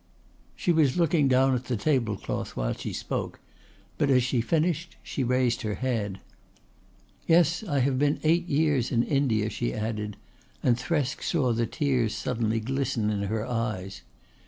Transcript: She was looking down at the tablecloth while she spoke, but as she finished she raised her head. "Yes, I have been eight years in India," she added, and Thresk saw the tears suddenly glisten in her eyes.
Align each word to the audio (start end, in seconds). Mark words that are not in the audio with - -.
She 0.55 0.71
was 0.71 0.97
looking 0.97 1.27
down 1.27 1.53
at 1.53 1.65
the 1.65 1.77
tablecloth 1.77 2.55
while 2.55 2.73
she 2.73 2.91
spoke, 2.91 3.39
but 3.99 4.09
as 4.09 4.23
she 4.23 4.41
finished 4.41 4.97
she 5.03 5.23
raised 5.23 5.61
her 5.61 5.75
head. 5.75 6.19
"Yes, 7.27 7.63
I 7.63 7.81
have 7.81 7.99
been 7.99 8.19
eight 8.23 8.47
years 8.47 8.91
in 8.91 9.03
India," 9.03 9.47
she 9.51 9.75
added, 9.75 10.17
and 10.63 10.75
Thresk 10.75 11.21
saw 11.21 11.53
the 11.53 11.67
tears 11.67 12.15
suddenly 12.15 12.59
glisten 12.59 13.11
in 13.11 13.21
her 13.29 13.45
eyes. 13.45 14.01